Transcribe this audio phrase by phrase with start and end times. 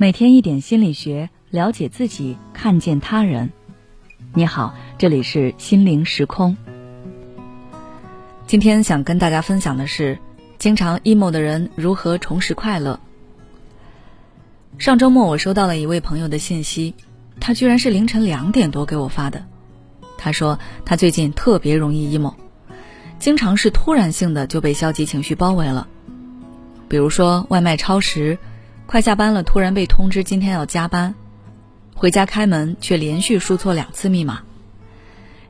[0.00, 3.52] 每天一点心理学，了解自己，看见他人。
[4.32, 6.56] 你好，这里是心灵时空。
[8.46, 10.18] 今天想跟大家分享的是，
[10.56, 12.98] 经常 emo 的人如何重拾快乐。
[14.78, 16.94] 上周末我收到了一位朋友的信息，
[17.38, 19.44] 他居然是凌晨两点多给我发的。
[20.16, 22.32] 他说他最近特别容易 emo，
[23.18, 25.86] 经常是突然性的就被消极情绪包围了，
[26.88, 28.38] 比如说外卖超时。
[28.90, 31.14] 快下班了，突然被通知今天要加班，
[31.94, 34.40] 回家开门却连续输错两次密码。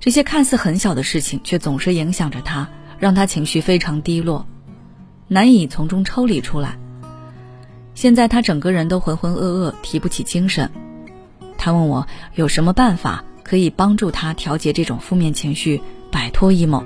[0.00, 4.44] 这些看似很小的事情，却总是影响着他，让他情绪非常低落，
[5.28, 6.80] 难以从中抽离出来。
[7.94, 10.68] 现在他整个人都浑浑噩噩，提不起精神。
[11.56, 15.80] 他问我有什么办法可以帮助他调节这种负面情绪，
[16.10, 16.84] 摆脱 emo。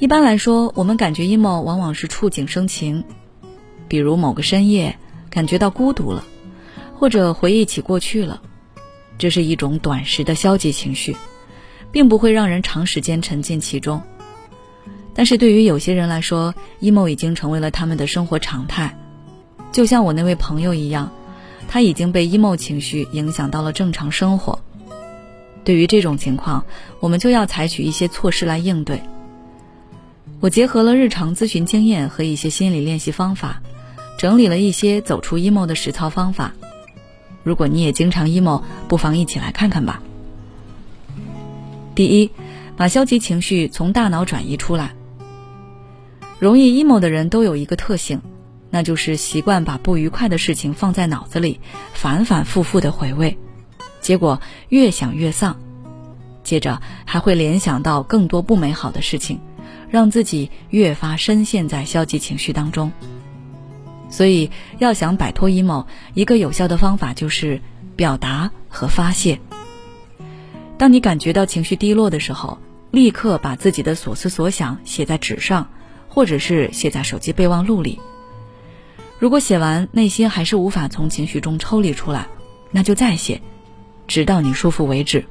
[0.00, 3.04] 一般来说，我们感觉 emo 往往是触景生情。
[3.88, 4.96] 比如某个深夜
[5.30, 6.24] 感觉到孤独了，
[6.94, 8.42] 或者回忆起过去了，
[9.18, 11.16] 这是一种短时的消极情绪，
[11.92, 14.02] 并不会让人长时间沉浸其中。
[15.14, 18.98] 但是对于有些人来说，emo 已经成为了他们的生活常态，
[19.72, 21.10] 就像我那位朋友一样，
[21.68, 24.58] 他已经被 emo 情绪影响到了正常生活。
[25.64, 26.64] 对于这种情况，
[27.00, 29.00] 我们就要采取一些措施来应对。
[30.38, 33.62] 我结合了日常咨询经验和一些心理练习方法。
[34.18, 36.54] 整理了一些走出 emo 的实操方法，
[37.42, 40.02] 如果你也经常 emo，不妨一起来看看吧。
[41.94, 42.30] 第一，
[42.76, 44.92] 把消极情绪从大脑转移出来。
[46.38, 48.20] 容易 emo 的人都有一个特性，
[48.70, 51.60] 那就是习惯把不愉快的事情放在脑子里，
[51.94, 53.38] 反反复复的回味，
[54.00, 55.56] 结果越想越丧，
[56.42, 59.40] 接着还会联想到更多不美好的事情，
[59.90, 62.92] 让自己越发深陷在消极情绪当中。
[64.08, 67.60] 所以，要想摆脱 emo，一个有效的方法就是
[67.96, 69.40] 表达和发泄。
[70.78, 72.58] 当你感觉到情绪低落的时候，
[72.90, 75.68] 立刻把自己的所思所想写在纸上，
[76.08, 77.98] 或者是写在手机备忘录里。
[79.18, 82.28] 如果写完内心还是无法从情绪中抽离出来，
[82.70, 83.40] 那就再写，
[84.06, 85.24] 直到你舒服为止。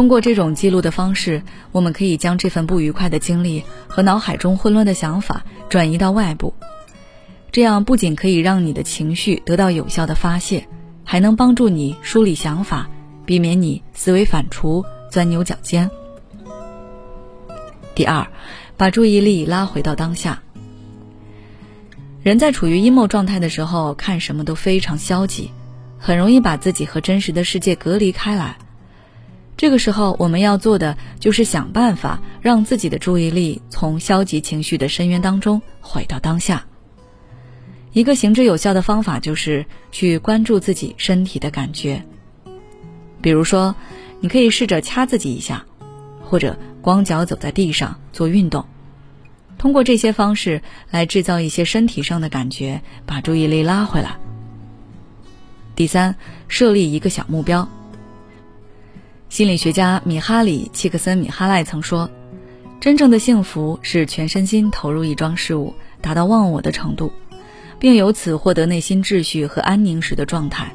[0.00, 6.54] 通过这种记录的方式，我们可以将这份不愉快的经历和脑海中混乱的想法转移到外部，
[7.52, 10.66] 这样不仅可以让你的情绪得到有效的发泄，
[11.04, 12.88] 还能帮助你梳理想法，
[13.26, 15.90] 避免你思维反刍、钻牛角尖。
[17.94, 18.26] 第二，
[18.78, 20.40] 把注意力拉回到当下。
[22.22, 25.50] 人在处于 emo 状态的时候，看什么都非常消极，
[25.98, 28.56] 很容易把自己和真实的世界隔离开来。
[29.60, 36.64] 这个时候，我们要做的就是想办法让自己的注意力从消极情绪的深渊当中回到当下。
[37.92, 42.02] 一个行之有效的方法就是去关注自己身体的感觉。
[43.20, 43.74] 比如说，
[44.20, 45.66] 你可以试着掐自己一下，
[46.22, 48.64] 或者光脚走在地上做运动，
[49.58, 54.16] 通过这些方式来制造一些身体上的感觉，把注意力拉回来。
[55.76, 56.16] 第三，
[56.48, 57.68] 设立一个小目标。
[59.30, 62.10] 心理学家米哈里·契克森米哈赖曾说
[62.80, 67.12] ：“真正的幸福是全身心投入一桩事物，达到忘我的程度，
[67.78, 70.74] 并由此获得内心秩序和安宁时的状态。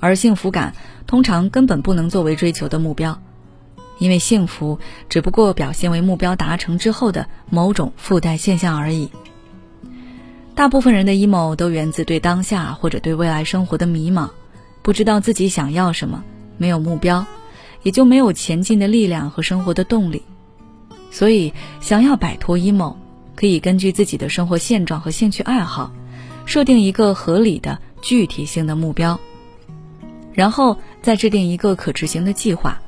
[0.00, 0.74] 而幸福感
[1.06, 3.22] 通常根本不能作为追求的目标，
[4.00, 9.08] 因为幸福只不过表现为目标达成之后的某种附带现象而已。
[10.56, 14.30] 大部分人的 emo 都源自对当下或者对未来生活的迷茫，
[14.82, 16.24] 不知道自己想要什么，
[16.56, 17.24] 没有目标。”
[17.82, 20.22] 也就没有前进的力量和生活的动力，
[21.10, 22.94] 所以想要摆脱 emo，
[23.34, 25.92] 可以根据自己的生活现状和兴趣爱好，
[26.44, 29.18] 设定一个合理的具体性的目标，
[30.32, 32.80] 然后再制定一个可执行的计划，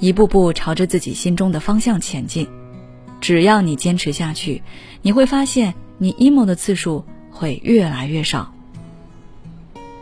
[0.00, 2.48] 一步步朝着自己心中的方向前进。
[3.20, 4.62] 只要你坚持下去，
[5.02, 8.52] 你会发现你 emo 的次数会越来越少。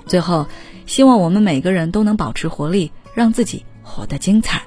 [0.06, 0.46] 最后，
[0.86, 3.64] 希望我们每个人都能保持活力，让自己。
[3.88, 4.62] 活得精彩。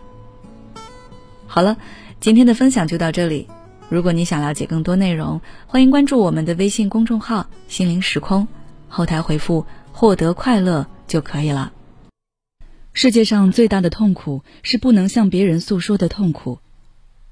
[1.45, 1.77] 好了，
[2.19, 3.47] 今天的分享就到这里。
[3.89, 8.47] 如果你想了解更多内容，欢迎关注我们的微信公众号“心灵时空”，
[8.89, 11.71] 后台回复“获得快乐”就可以了。
[12.93, 16.59] 世界上最大的痛苦是不能向别人诉说的痛苦。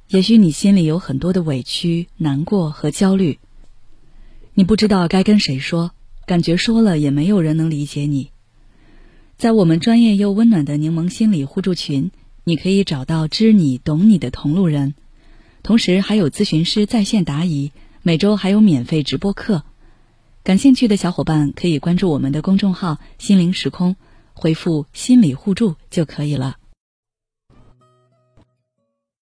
[0.10, 3.40] 也许你心里有很多的委屈、难过和焦虑，
[4.54, 5.92] 你不知道该跟谁说，
[6.26, 8.32] 感觉说了也没有人能理解你。
[9.40, 12.12] 在我们专业又温暖的柠檬心理互助群，
[12.44, 14.96] 你可以找到知你懂你的同路人，
[15.64, 17.72] 同时还有咨询师在线答疑，
[18.04, 19.64] 每周还有免费直播课。
[20.44, 23.96] 感兴趣的小伙伴可以关注我们的公众号“心灵时空”，
[24.36, 26.58] 回复“心理互助”就可以了。